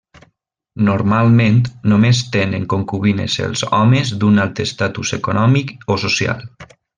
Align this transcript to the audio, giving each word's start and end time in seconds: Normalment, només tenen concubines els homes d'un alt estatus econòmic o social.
Normalment, 0.85 1.59
només 1.93 2.21
tenen 2.35 2.65
concubines 2.73 3.37
els 3.49 3.63
homes 3.81 4.15
d'un 4.23 4.45
alt 4.47 4.63
estatus 4.67 5.13
econòmic 5.23 5.77
o 5.97 6.01
social. 6.07 6.45